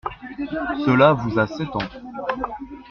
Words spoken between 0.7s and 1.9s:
Cela vous a sept ans.